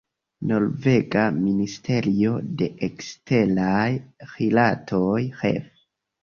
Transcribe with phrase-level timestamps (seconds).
[0.51, 3.85] Norvega ministerio de eksteraj
[4.33, 5.71] rilatoj, ref.